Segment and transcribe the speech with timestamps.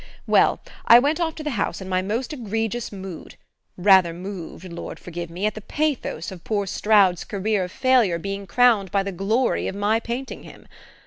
[0.25, 3.35] "Well, I went off to the house in my most egregious mood
[3.77, 8.47] rather moved, Lord forgive me, at the pathos of poor Stroud's career of failure being
[8.47, 10.67] crowned by the glory of my painting him!